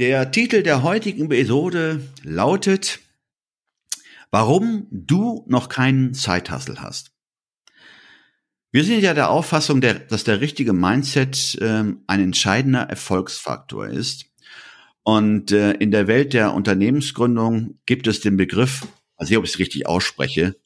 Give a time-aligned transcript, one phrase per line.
[0.00, 3.00] Der Titel der heutigen Episode lautet
[4.30, 7.10] Warum du noch keinen Zeithassel hast.
[8.72, 14.24] Wir sind ja der Auffassung, dass der richtige Mindset ähm, ein entscheidender Erfolgsfaktor ist.
[15.02, 18.86] Und äh, in der Welt der Unternehmensgründung gibt es den Begriff,
[19.18, 20.56] also ob ich es richtig ausspreche,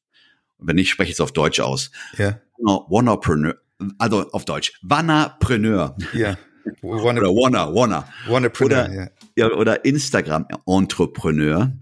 [0.59, 1.91] wenn nicht, spreche ich es auf Deutsch aus.
[2.19, 2.41] Ja.
[2.59, 3.57] Wannapreneur,
[3.99, 5.97] also auf Deutsch, Wannapreneur.
[6.13, 6.39] Ja.
[6.85, 8.09] Wanna, oder Wanna, Wanna.
[8.29, 9.09] Wannapreneur, oder, ja.
[9.37, 9.53] ja.
[9.53, 11.73] Oder Instagram-Entrepreneur,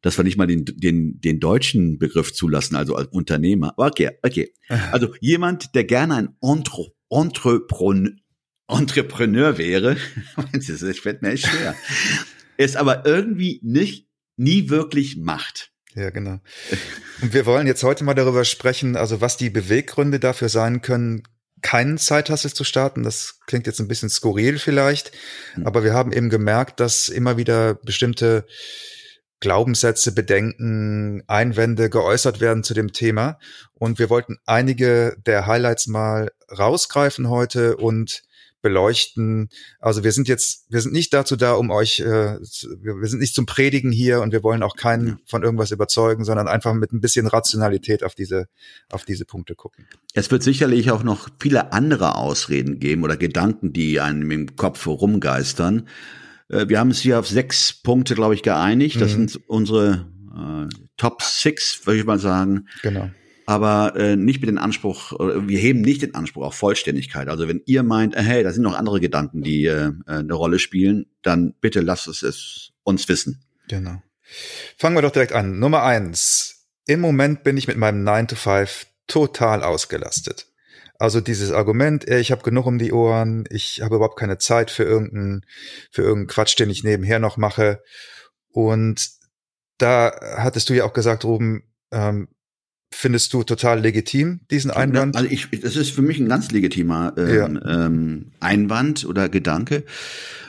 [0.00, 3.74] dass wir nicht mal den, den, den deutschen Begriff zulassen, also als Unternehmer.
[3.76, 4.52] Okay, okay.
[4.92, 8.12] Also jemand, der gerne ein Entre, Entrepreneur,
[8.68, 9.96] Entrepreneur wäre,
[10.52, 11.74] das fällt mir echt schwer,
[12.56, 15.72] es aber irgendwie nicht, nie wirklich macht.
[15.94, 16.40] Ja, genau.
[17.20, 21.22] Und wir wollen jetzt heute mal darüber sprechen, also was die Beweggründe dafür sein können,
[21.62, 23.02] keinen Zeithassel zu starten.
[23.02, 25.12] Das klingt jetzt ein bisschen skurril vielleicht,
[25.54, 25.66] hm.
[25.66, 28.44] aber wir haben eben gemerkt, dass immer wieder bestimmte
[29.40, 33.38] Glaubenssätze, Bedenken, Einwände geäußert werden zu dem Thema.
[33.74, 38.22] Und wir wollten einige der Highlights mal rausgreifen heute und
[38.62, 39.48] beleuchten.
[39.80, 43.34] Also wir sind jetzt, wir sind nicht dazu da, um euch, äh, wir sind nicht
[43.34, 47.00] zum Predigen hier und wir wollen auch keinen von irgendwas überzeugen, sondern einfach mit ein
[47.00, 48.46] bisschen Rationalität auf diese,
[48.90, 49.86] auf diese Punkte gucken.
[50.14, 54.86] Es wird sicherlich auch noch viele andere Ausreden geben oder Gedanken, die einem im Kopf
[54.86, 55.88] rumgeistern.
[56.48, 59.00] Äh, wir haben uns hier auf sechs Punkte, glaube ich, geeinigt.
[59.00, 59.28] Das mhm.
[59.28, 62.68] sind unsere äh, Top Six, würde ich mal sagen.
[62.82, 63.10] Genau
[63.46, 67.28] aber äh, nicht mit dem Anspruch, wir heben nicht den Anspruch auf Vollständigkeit.
[67.28, 70.58] Also wenn ihr meint, äh, hey, da sind noch andere Gedanken, die äh, eine Rolle
[70.58, 73.42] spielen, dann bitte lasst es, es uns wissen.
[73.68, 74.02] Genau.
[74.76, 75.58] Fangen wir doch direkt an.
[75.58, 76.66] Nummer eins.
[76.86, 80.46] Im Moment bin ich mit meinem 9 to 5 total ausgelastet.
[80.98, 84.84] Also dieses Argument, ich habe genug um die Ohren, ich habe überhaupt keine Zeit für
[84.84, 85.44] irgendeinen,
[85.90, 87.82] für irgendeinen Quatsch, den ich nebenher noch mache.
[88.50, 89.10] Und
[89.78, 92.28] da hattest du ja auch gesagt, Ruben, ähm,
[92.94, 95.16] findest du total legitim, diesen Einwand?
[95.16, 97.86] Also ich, das ist für mich ein ganz legitimer ähm, ja.
[97.86, 99.84] ähm, Einwand oder Gedanke,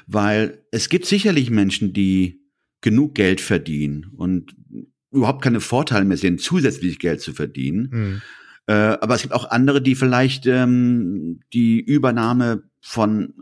[0.07, 2.41] weil es gibt sicherlich Menschen, die
[2.81, 4.55] genug Geld verdienen und
[5.11, 7.89] überhaupt keine Vorteile mehr sehen, zusätzlich Geld zu verdienen.
[7.91, 8.21] Mhm.
[8.67, 13.33] Äh, aber es gibt auch andere, die vielleicht ähm, die Übernahme von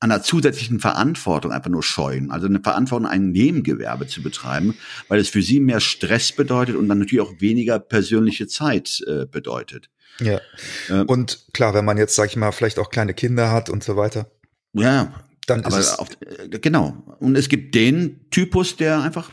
[0.00, 2.30] einer zusätzlichen Verantwortung einfach nur scheuen.
[2.30, 4.74] Also eine Verantwortung, ein Nebengewerbe zu betreiben,
[5.08, 9.26] weil es für sie mehr Stress bedeutet und dann natürlich auch weniger persönliche Zeit äh,
[9.26, 9.88] bedeutet.
[10.20, 10.40] Ja.
[10.88, 13.82] Äh, und klar, wenn man jetzt, sag ich mal, vielleicht auch kleine Kinder hat und
[13.82, 14.30] so weiter.
[14.72, 15.14] Ja.
[15.46, 17.16] Dann ist aber es auf, äh, genau.
[17.20, 19.30] Und es gibt den Typus, der einfach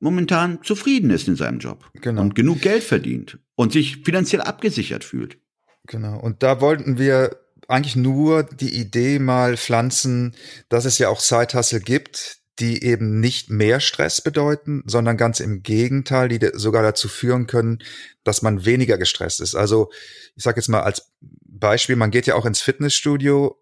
[0.00, 1.90] momentan zufrieden ist in seinem Job.
[1.94, 2.20] Genau.
[2.20, 5.38] Und genug Geld verdient und sich finanziell abgesichert fühlt.
[5.86, 6.18] Genau.
[6.18, 7.36] Und da wollten wir
[7.68, 10.34] eigentlich nur die Idee mal pflanzen,
[10.68, 15.62] dass es ja auch Zeithassel gibt, die eben nicht mehr Stress bedeuten, sondern ganz im
[15.62, 17.78] Gegenteil, die sogar dazu führen können,
[18.22, 19.54] dass man weniger gestresst ist.
[19.54, 19.90] Also
[20.36, 21.10] ich sage jetzt mal als
[21.42, 23.56] Beispiel, man geht ja auch ins Fitnessstudio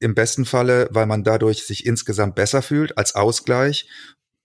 [0.00, 3.88] im besten Falle, weil man dadurch sich insgesamt besser fühlt als Ausgleich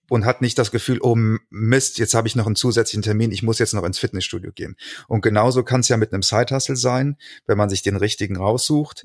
[0.08, 1.16] und hat nicht das Gefühl, oh
[1.50, 4.76] Mist, jetzt habe ich noch einen zusätzlichen Termin, ich muss jetzt noch ins Fitnessstudio gehen.
[5.08, 7.16] Und genauso kann es ja mit einem Side-Hustle sein,
[7.46, 9.04] wenn man sich den richtigen raussucht,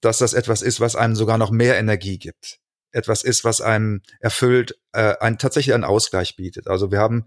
[0.00, 2.60] dass das etwas ist, was einem sogar noch mehr Energie gibt.
[2.90, 6.68] Etwas ist, was einem erfüllt, äh, ein, tatsächlich einen Ausgleich bietet.
[6.68, 7.26] Also wir haben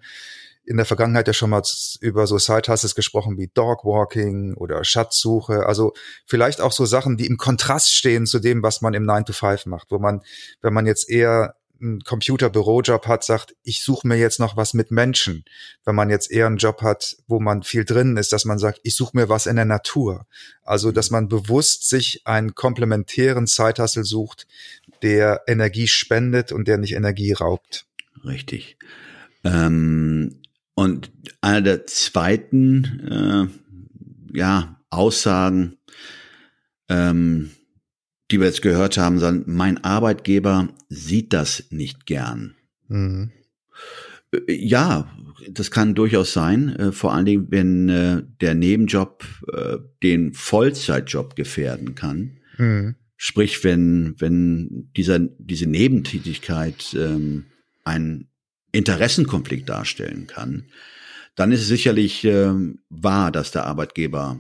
[0.64, 1.64] in der Vergangenheit ja schon mal
[2.02, 5.66] über so Side-Hustles gesprochen wie Dogwalking oder Schatzsuche.
[5.66, 5.94] Also
[6.26, 9.34] vielleicht auch so Sachen, die im Kontrast stehen zu dem, was man im 9 to
[9.34, 10.22] 5 macht, wo man,
[10.62, 14.92] wenn man jetzt eher einen Computer-Bürojob hat, sagt, ich suche mir jetzt noch was mit
[14.92, 15.44] Menschen.
[15.84, 18.80] Wenn man jetzt eher einen Job hat, wo man viel drin ist, dass man sagt,
[18.84, 20.26] ich suche mir was in der Natur.
[20.64, 24.48] Also, dass man bewusst sich einen komplementären Zeithassel sucht,
[25.02, 27.86] der Energie spendet und der nicht Energie raubt.
[28.24, 28.78] Richtig.
[29.44, 30.42] Ähm,
[30.76, 31.12] und
[31.42, 33.52] einer der zweiten
[34.34, 35.78] äh, ja, Aussagen,
[36.90, 37.52] ähm,
[38.32, 42.56] die wir jetzt gehört haben, sagen, mein Arbeitgeber sieht das nicht gern.
[42.88, 43.32] Mhm.
[44.32, 45.12] Äh, ja,
[45.50, 49.26] das kann durchaus sein, äh, vor allen Dingen, wenn äh, der Nebenjob
[50.02, 52.38] den Vollzeitjob gefährden kann.
[52.58, 52.96] Mhm.
[53.18, 57.46] Sprich, wenn, wenn dieser, diese Nebentätigkeit ähm,
[57.84, 58.30] einen
[58.72, 60.66] Interessenkonflikt darstellen kann,
[61.36, 64.40] dann ist es sicherlich ähm, wahr, dass der Arbeitgeber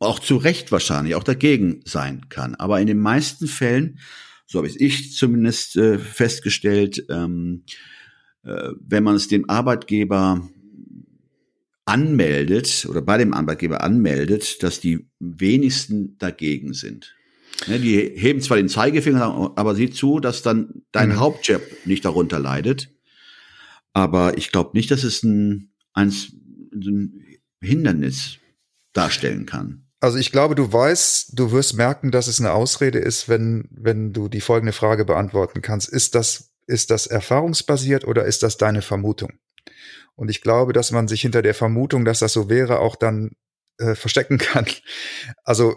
[0.00, 2.54] auch zu Recht wahrscheinlich auch dagegen sein kann.
[2.56, 3.98] Aber in den meisten Fällen,
[4.46, 7.64] so habe ich zumindest äh, festgestellt, ähm,
[8.42, 10.48] äh, wenn man es dem Arbeitgeber
[11.84, 17.14] anmeldet oder bei dem Arbeitgeber anmeldet, dass die wenigsten dagegen sind.
[17.66, 21.20] Ne, die heben zwar den Zeigefinger, aber sieh zu, dass dann dein mhm.
[21.20, 22.90] Hauptjob nicht darunter leidet.
[23.92, 26.14] Aber ich glaube nicht, dass es ein, ein,
[26.72, 28.38] ein Hindernis
[28.92, 29.89] darstellen kann.
[30.00, 34.12] Also ich glaube, du weißt, du wirst merken, dass es eine Ausrede ist, wenn, wenn
[34.14, 35.90] du die folgende Frage beantworten kannst.
[35.90, 39.34] Ist das, ist das erfahrungsbasiert oder ist das deine Vermutung?
[40.16, 43.32] Und ich glaube, dass man sich hinter der Vermutung, dass das so wäre, auch dann
[43.78, 44.66] äh, verstecken kann.
[45.44, 45.76] Also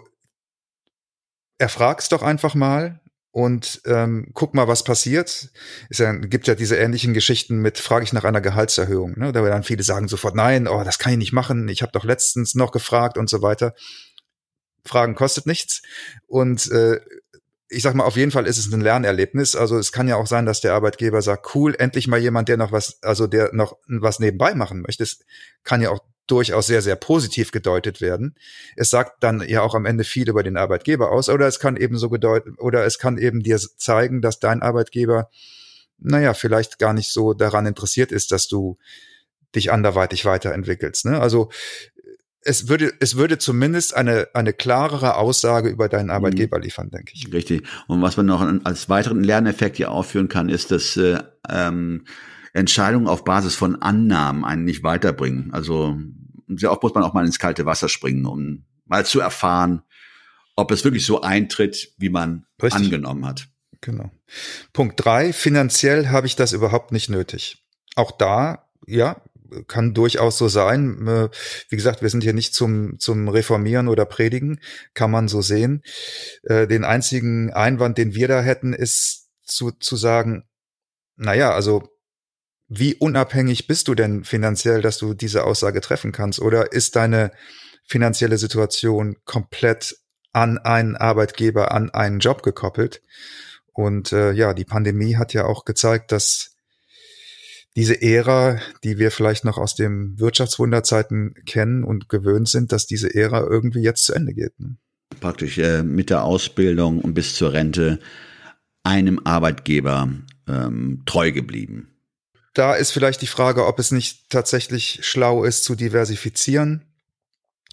[1.58, 3.00] erfrag's doch einfach mal
[3.30, 5.50] und ähm, guck mal, was passiert.
[5.90, 9.18] Es ja, gibt ja diese ähnlichen Geschichten mit, frage ich nach einer Gehaltserhöhung.
[9.18, 9.32] Ne?
[9.32, 11.68] Da dann viele sagen sofort, nein, oh, das kann ich nicht machen.
[11.68, 13.74] Ich habe doch letztens noch gefragt und so weiter.
[14.86, 15.82] Fragen kostet nichts.
[16.26, 17.00] Und äh,
[17.68, 19.56] ich sag mal, auf jeden Fall ist es ein Lernerlebnis.
[19.56, 22.56] Also es kann ja auch sein, dass der Arbeitgeber sagt, cool, endlich mal jemand, der
[22.56, 25.02] noch was, also der noch was nebenbei machen möchte.
[25.02, 25.20] Es
[25.64, 28.36] kann ja auch durchaus sehr, sehr positiv gedeutet werden.
[28.76, 31.76] Es sagt dann ja auch am Ende viel über den Arbeitgeber aus, oder es kann
[31.76, 35.28] eben so gedeuten, oder es kann eben dir zeigen, dass dein Arbeitgeber,
[35.98, 38.78] naja, vielleicht gar nicht so daran interessiert ist, dass du
[39.54, 41.04] dich anderweitig weiterentwickelst.
[41.04, 41.20] Ne?
[41.20, 41.50] Also
[42.44, 46.12] es würde, es würde zumindest eine, eine klarere Aussage über deinen mhm.
[46.12, 47.32] Arbeitgeber liefern, denke ich.
[47.32, 47.66] Richtig.
[47.86, 51.18] Und was man noch als weiteren Lerneffekt hier aufführen kann, ist, dass äh,
[51.48, 52.04] ähm,
[52.52, 55.52] Entscheidungen auf Basis von Annahmen einen nicht weiterbringen.
[55.52, 55.98] Also
[56.48, 59.82] sehr oft muss man auch mal ins kalte Wasser springen, um mal zu erfahren,
[60.54, 62.84] ob es wirklich so eintritt, wie man Richtig.
[62.84, 63.48] angenommen hat.
[63.80, 64.10] Genau.
[64.72, 67.64] Punkt drei, finanziell habe ich das überhaupt nicht nötig.
[67.96, 69.20] Auch da, ja,
[69.66, 71.06] kann durchaus so sein.
[71.06, 71.28] Äh,
[71.68, 74.60] wie gesagt, wir sind hier nicht zum, zum Reformieren oder Predigen,
[74.94, 75.82] kann man so sehen.
[76.42, 80.44] Äh, den einzigen Einwand, den wir da hätten, ist zu, zu sagen,
[81.16, 81.88] naja, also
[82.68, 86.40] wie unabhängig bist du denn finanziell, dass du diese Aussage treffen kannst?
[86.40, 87.30] Oder ist deine
[87.86, 89.96] finanzielle Situation komplett
[90.32, 93.02] an einen Arbeitgeber, an einen Job gekoppelt?
[93.72, 96.53] Und äh, ja, die Pandemie hat ja auch gezeigt, dass
[97.76, 103.14] diese Ära, die wir vielleicht noch aus dem Wirtschaftswunderzeiten kennen und gewöhnt sind, dass diese
[103.14, 104.58] Ära irgendwie jetzt zu Ende geht.
[104.58, 104.76] Ne?
[105.20, 107.98] Praktisch äh, mit der Ausbildung und bis zur Rente
[108.84, 110.08] einem Arbeitgeber
[110.48, 111.88] ähm, treu geblieben.
[112.52, 116.84] Da ist vielleicht die Frage, ob es nicht tatsächlich schlau ist, zu diversifizieren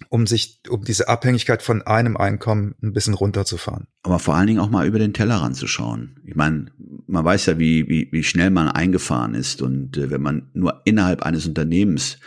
[0.08, 3.86] um sich, um diese Abhängigkeit von einem Einkommen ein bisschen runterzufahren.
[4.02, 6.20] Aber vor allen Dingen auch mal über den Teller ranzuschauen.
[6.24, 6.66] Ich meine,
[7.06, 10.82] man weiß ja, wie, wie, wie schnell man eingefahren ist und äh, wenn man nur
[10.84, 12.18] innerhalb eines Unternehmens,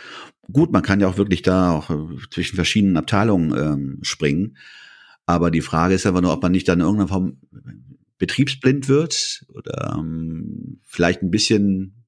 [0.52, 4.56] gut, man kann ja auch wirklich da auch äh, zwischen verschiedenen Abteilungen ähm, springen,
[5.26, 7.38] aber die Frage ist einfach nur, ob man nicht dann in irgendeiner Form
[8.18, 12.04] betriebsblind wird oder ähm, vielleicht ein bisschen,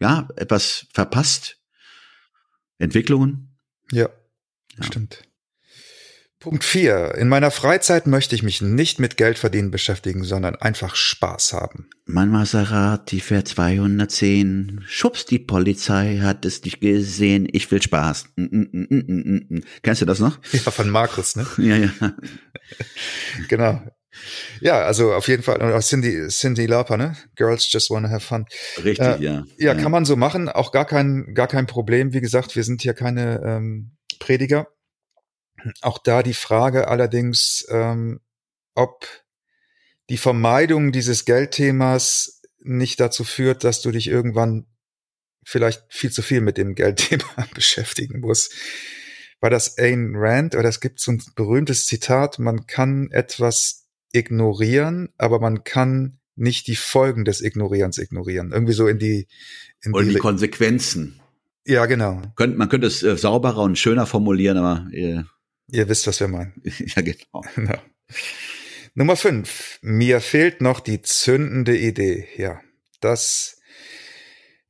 [0.00, 1.58] ja, etwas verpasst.
[2.78, 3.56] Entwicklungen.
[3.90, 4.08] Ja.
[4.78, 4.84] Ja.
[4.84, 5.22] Stimmt.
[6.40, 7.16] Punkt vier.
[7.16, 11.90] In meiner Freizeit möchte ich mich nicht mit Geldverdienen beschäftigen, sondern einfach Spaß haben.
[12.06, 14.84] Mein Maserati fährt 210.
[14.86, 17.48] Schubs, die Polizei hat es nicht gesehen.
[17.50, 18.26] Ich will Spaß.
[18.36, 20.38] Mm, mm, mm, Kennst du das noch?
[20.52, 21.44] Ja, von Markus, ne?
[21.58, 21.90] ja, ja.
[23.48, 23.82] genau.
[24.60, 25.80] Ja, also auf jeden Fall.
[25.82, 27.16] Cindy, Cindy Lauper, ne?
[27.34, 28.46] Girls just wanna have fun.
[28.84, 29.32] Richtig, äh, ja.
[29.32, 29.44] ja.
[29.58, 30.48] Ja, kann man so machen.
[30.48, 32.12] Auch gar kein, gar kein Problem.
[32.12, 33.97] Wie gesagt, wir sind hier keine, ähm,
[34.28, 34.68] Prediger.
[35.80, 38.20] Auch da die Frage allerdings, ähm,
[38.74, 39.06] ob
[40.10, 44.66] die Vermeidung dieses Geldthemas nicht dazu führt, dass du dich irgendwann
[45.44, 48.52] vielleicht viel zu viel mit dem Geldthema beschäftigen musst.
[49.40, 55.08] War das Ayn Rand oder es gibt so ein berühmtes Zitat, man kann etwas ignorieren,
[55.16, 58.52] aber man kann nicht die Folgen des Ignorierens ignorieren.
[58.52, 59.26] Irgendwie so in die
[59.82, 61.22] in Oder die, die Konsequenzen.
[61.68, 62.22] Ja, genau.
[62.34, 65.22] Könnt, man könnte es äh, sauberer und schöner formulieren, aber äh,
[65.70, 66.54] ihr wisst, was wir meinen.
[66.64, 67.44] ja, genau.
[67.54, 67.78] genau.
[68.94, 69.78] Nummer fünf.
[69.82, 72.26] Mir fehlt noch die zündende Idee.
[72.38, 72.58] Ja,
[73.02, 73.60] das,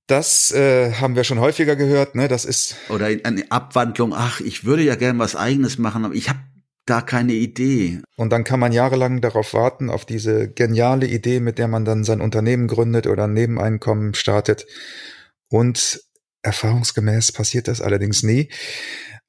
[0.08, 2.16] das äh, haben wir schon häufiger gehört.
[2.16, 4.12] Ne, das ist oder eine Abwandlung.
[4.12, 6.40] Ach, ich würde ja gern was Eigenes machen, aber ich habe
[6.84, 8.02] da keine Idee.
[8.16, 12.02] Und dann kann man jahrelang darauf warten, auf diese geniale Idee, mit der man dann
[12.02, 14.66] sein Unternehmen gründet oder ein Nebeneinkommen startet.
[15.48, 16.07] Und
[16.42, 18.50] Erfahrungsgemäß passiert das allerdings nie.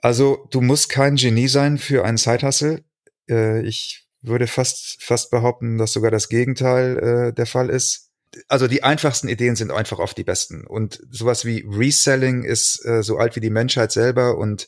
[0.01, 2.83] Also du musst kein Genie sein für einen Zeithassel.
[3.29, 6.97] Äh, ich würde fast, fast behaupten, dass sogar das Gegenteil
[7.29, 8.09] äh, der Fall ist.
[8.47, 10.65] Also die einfachsten Ideen sind einfach oft die besten.
[10.65, 14.67] Und sowas wie Reselling ist äh, so alt wie die Menschheit selber und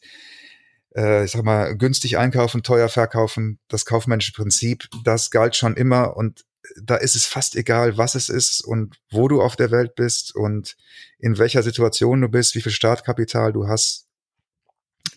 [0.94, 6.44] ich sag mal, günstig einkaufen, teuer verkaufen, das kaufmännische Prinzip, das galt schon immer und
[6.82, 10.36] da ist es fast egal, was es ist und wo du auf der Welt bist
[10.36, 10.76] und
[11.20, 14.08] in welcher Situation du bist, wie viel Startkapital du hast.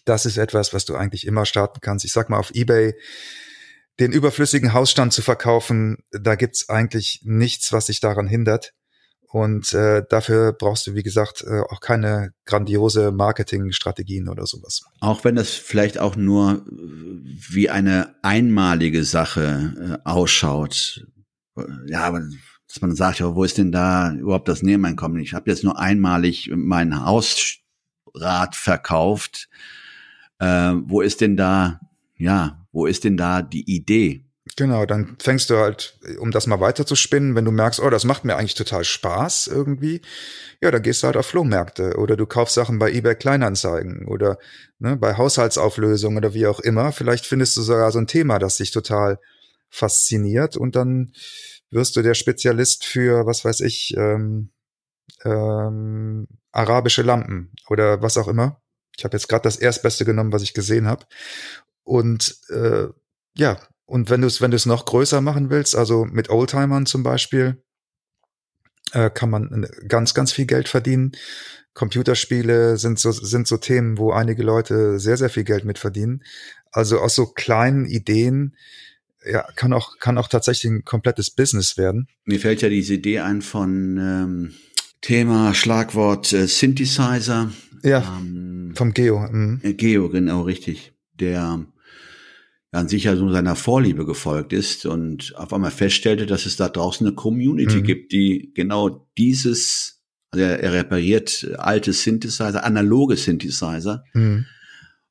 [0.05, 2.05] Das ist etwas, was du eigentlich immer starten kannst.
[2.05, 2.95] Ich sag mal, auf eBay
[4.01, 8.73] den überflüssigen Hausstand zu verkaufen, da gibt's eigentlich nichts, was dich daran hindert.
[9.29, 14.83] Und äh, dafür brauchst du, wie gesagt, äh, auch keine grandiose Marketingstrategien oder sowas.
[15.01, 21.05] Auch wenn das vielleicht auch nur wie eine einmalige Sache äh, ausschaut.
[21.87, 25.21] Ja, dass man sagt, ja, wo ist denn da überhaupt das Nebeneinkommen?
[25.21, 29.49] Ich habe jetzt nur einmalig mein Hausrat verkauft.
[30.39, 31.81] Äh, wo ist denn da,
[32.17, 34.25] ja, wo ist denn da die Idee?
[34.57, 37.91] Genau, dann fängst du halt, um das mal weiter zu spinnen, wenn du merkst, oh,
[37.91, 40.03] das macht mir eigentlich total Spaß irgendwie,
[40.61, 44.39] ja, dann gehst du halt auf Flohmärkte oder du kaufst Sachen bei eBay Kleinanzeigen oder
[44.79, 46.93] ne, bei Haushaltsauflösungen oder wie auch immer.
[46.93, 49.19] Vielleicht findest du sogar so ein Thema, das dich total
[49.75, 51.13] fasziniert und dann
[51.71, 54.51] wirst du der Spezialist für, was weiß ich, ähm,
[55.25, 58.63] ähm, arabische Lampen oder was auch immer.
[58.97, 61.07] Ich habe jetzt gerade das erstbeste genommen, was ich gesehen habe.
[61.83, 62.87] Und äh,
[63.37, 66.87] ja, und wenn du es wenn du es noch größer machen willst, also mit Oldtimern
[66.87, 67.61] zum Beispiel,
[68.93, 71.13] äh, kann man ganz ganz viel Geld verdienen.
[71.75, 76.23] Computerspiele sind so sind so Themen, wo einige Leute sehr sehr viel Geld mit verdienen.
[76.71, 78.57] Also aus so kleinen Ideen
[79.25, 82.09] ja, kann auch, kann auch tatsächlich ein komplettes Business werden.
[82.25, 84.55] Mir fällt ja diese Idee ein von ähm,
[85.01, 87.53] Thema, Schlagwort äh, Synthesizer.
[87.83, 89.21] Ja, ähm, vom Geo.
[89.21, 89.61] Mhm.
[89.63, 90.93] Äh, Geo, genau, richtig.
[91.21, 91.67] Der
[92.75, 97.07] dann sicher so seiner Vorliebe gefolgt ist und auf einmal feststellte, dass es da draußen
[97.07, 97.85] eine Community mhm.
[97.85, 100.03] gibt, die genau dieses,
[100.33, 104.47] also er, er repariert alte Synthesizer, analoge Synthesizer mhm.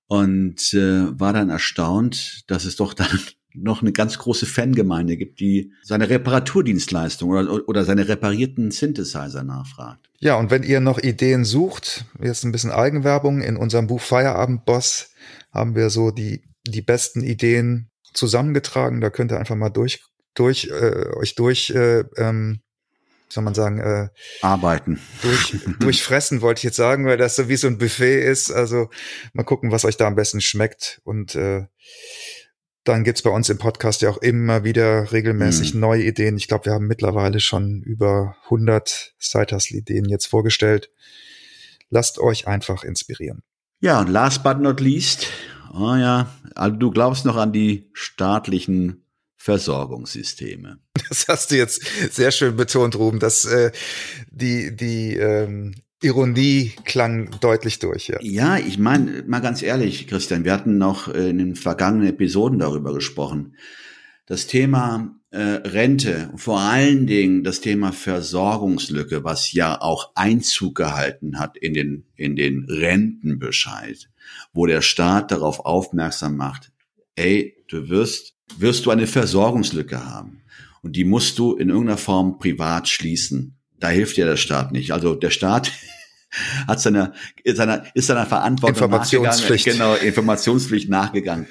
[0.08, 3.20] und äh, war dann erstaunt, dass es doch dann
[3.56, 10.10] noch eine ganz große Fangemeinde gibt, die seine Reparaturdienstleistung oder, oder seine reparierten Synthesizer nachfragt.
[10.20, 15.10] Ja, und wenn ihr noch Ideen sucht, jetzt ein bisschen Eigenwerbung, in unserem Buch Feierabend-Boss
[15.52, 19.02] haben wir so die die besten Ideen zusammengetragen.
[19.02, 22.62] Da könnt ihr einfach mal durch, durch äh, euch durch, äh, ähm,
[23.30, 24.10] soll man sagen, äh,
[24.42, 25.00] arbeiten.
[25.22, 28.52] Durch, durchfressen wollte ich jetzt sagen, weil das so wie so ein Buffet ist.
[28.52, 28.90] Also
[29.34, 31.02] mal gucken, was euch da am besten schmeckt.
[31.04, 31.66] Und äh,
[32.84, 35.80] dann gibt's bei uns im Podcast ja auch immer wieder regelmäßig mhm.
[35.80, 36.38] neue Ideen.
[36.38, 40.90] Ich glaube, wir haben mittlerweile schon über 100 Side-Hustle-Ideen jetzt vorgestellt.
[41.90, 43.44] Lasst euch einfach inspirieren.
[43.80, 45.28] Ja, und last but not least,
[45.74, 49.06] oh ja, also du glaubst noch an die staatlichen
[49.38, 50.80] Versorgungssysteme.
[51.10, 53.72] Das hast du jetzt sehr schön betont, Ruben, dass äh,
[54.32, 58.08] die, die ähm, Ironie klang deutlich durch.
[58.08, 62.60] Ja, ja ich meine, mal ganz ehrlich, Christian, wir hatten noch in den vergangenen Episoden
[62.60, 63.56] darüber gesprochen.
[64.26, 71.40] Das Thema äh, Rente, vor allen Dingen das Thema Versorgungslücke, was ja auch Einzug gehalten
[71.40, 74.10] hat in den, in den Rentenbescheid
[74.54, 76.72] wo der Staat darauf aufmerksam macht,
[77.16, 80.42] ey, du wirst, wirst du eine Versorgungslücke haben.
[80.82, 83.58] Und die musst du in irgendeiner Form privat schließen.
[83.80, 84.92] Da hilft dir der Staat nicht.
[84.92, 85.72] Also der Staat
[86.68, 87.14] hat seiner,
[87.46, 89.66] seiner, ist seiner Verantwortung Informationspflicht.
[89.66, 91.48] Genau, Informationspflicht nachgegangen.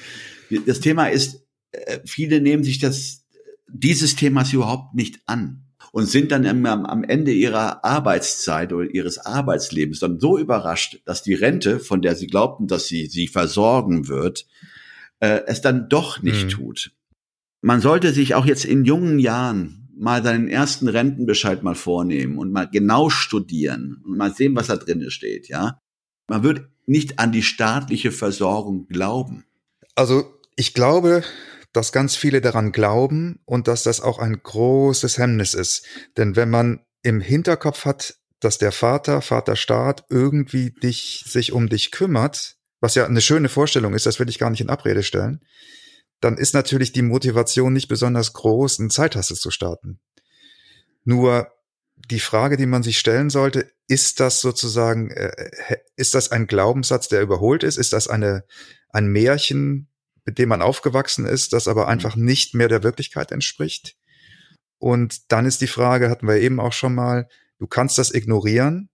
[0.66, 3.24] Das Thema ist, äh, viele nehmen sich das,
[3.68, 9.18] dieses Themas überhaupt nicht an und sind dann am, am Ende ihrer Arbeitszeit oder ihres
[9.18, 14.08] Arbeitslebens dann so überrascht, dass die Rente, von der sie glaubten, dass sie sie versorgen
[14.08, 14.46] wird,
[15.20, 16.48] äh, es dann doch nicht mhm.
[16.48, 16.92] tut.
[17.60, 22.52] Man sollte sich auch jetzt in jungen Jahren mal seinen ersten Rentenbescheid mal vornehmen und
[22.52, 25.78] mal genau studieren und mal sehen, was da drin steht, ja.
[26.28, 29.44] Man wird nicht an die staatliche Versorgung glauben.
[29.94, 31.22] Also ich glaube,
[31.72, 35.86] dass ganz viele daran glauben und dass das auch ein großes Hemmnis ist.
[36.16, 41.92] Denn wenn man im Hinterkopf hat, dass der Vater, Vaterstaat irgendwie dich, sich um dich
[41.92, 45.44] kümmert, was ja eine schöne Vorstellung ist, das will ich gar nicht in Abrede stellen,
[46.22, 50.00] dann ist natürlich die Motivation nicht besonders groß, einen Zeithassel zu starten.
[51.04, 51.52] Nur
[52.10, 57.08] die Frage, die man sich stellen sollte, ist das sozusagen, äh, ist das ein Glaubenssatz,
[57.08, 57.76] der überholt ist?
[57.76, 58.44] Ist das eine,
[58.90, 59.88] ein Märchen,
[60.24, 61.90] mit dem man aufgewachsen ist, das aber mhm.
[61.90, 63.96] einfach nicht mehr der Wirklichkeit entspricht.
[64.78, 68.90] Und dann ist die Frage, hatten wir eben auch schon mal, du kannst das ignorieren,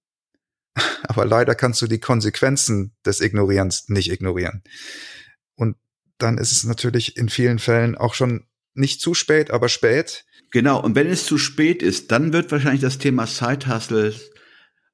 [1.03, 4.63] aber leider kannst du die Konsequenzen des Ignorierens nicht ignorieren.
[5.57, 5.77] Und
[6.19, 8.45] dann ist es natürlich in vielen Fällen auch schon
[8.75, 10.25] nicht zu spät, aber spät.
[10.51, 14.15] Genau, und wenn es zu spät ist, dann wird wahrscheinlich das Thema Side Hustle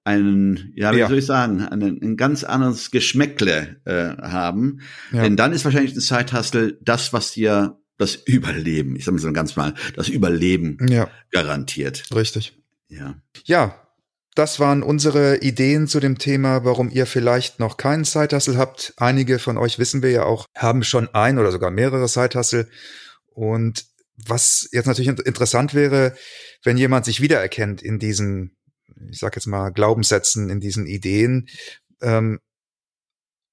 [0.04, 1.08] einen, ja, wie ja.
[1.08, 4.80] soll ich sagen, einen, ein ganz anderes Geschmäckle äh, haben.
[5.12, 5.22] Ja.
[5.22, 9.20] Denn dann ist wahrscheinlich ein Side Hustle das, was dir das Überleben, ich sage mal
[9.20, 11.08] so ganz mal, das Überleben ja.
[11.30, 12.04] garantiert.
[12.14, 12.60] Richtig.
[12.88, 13.16] Ja.
[13.44, 13.83] Ja,
[14.34, 18.92] das waren unsere Ideen zu dem Thema, warum ihr vielleicht noch keinen Side-Hustle habt.
[18.96, 22.68] Einige von euch wissen wir ja auch, haben schon ein oder sogar mehrere Side-Hustle.
[23.32, 23.84] Und
[24.16, 26.16] was jetzt natürlich interessant wäre,
[26.64, 28.56] wenn jemand sich wiedererkennt in diesen,
[29.10, 31.48] ich sag jetzt mal, Glaubenssätzen, in diesen Ideen
[32.00, 32.40] ähm,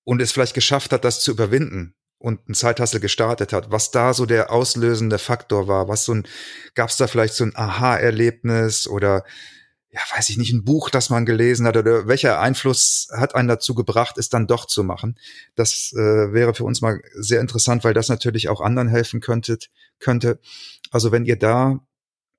[0.03, 4.13] und es vielleicht geschafft hat, das zu überwinden und ein Zeithassel gestartet hat, was da
[4.13, 6.27] so der auslösende Faktor war, was so ein,
[6.73, 9.23] gab es da vielleicht so ein Aha-Erlebnis oder
[9.93, 13.49] ja, weiß ich nicht, ein Buch, das man gelesen hat oder welcher Einfluss hat einen
[13.49, 15.17] dazu gebracht, es dann doch zu machen.
[15.55, 19.57] Das äh, wäre für uns mal sehr interessant, weil das natürlich auch anderen helfen könnte.
[19.99, 20.39] könnte.
[20.91, 21.81] Also wenn ihr da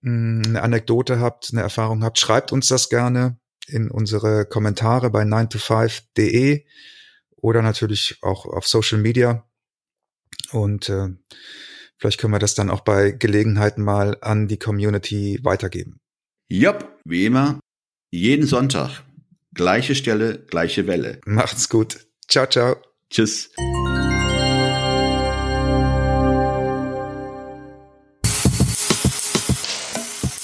[0.00, 5.11] mh, hm, eine Anekdote habt, eine Erfahrung habt, schreibt uns das gerne in unsere Kommentare
[5.11, 6.64] bei 9to5.de
[7.37, 9.47] oder natürlich auch auf Social Media.
[10.52, 11.09] Und äh,
[11.99, 16.00] vielleicht können wir das dann auch bei Gelegenheiten mal an die Community weitergeben.
[16.49, 17.61] Jupp, wie immer,
[18.11, 19.02] jeden Sonntag.
[19.54, 21.20] Gleiche Stelle, gleiche Welle.
[21.25, 22.06] Macht's gut.
[22.28, 22.76] Ciao, ciao.
[23.11, 23.50] Tschüss.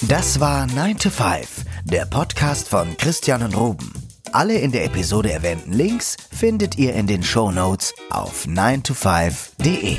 [0.08, 3.92] Das war 9 to 5, der Podcast von Christian und Ruben.
[4.32, 9.98] Alle in der Episode erwähnten Links findet ihr in den Show Notes auf 9to5.de.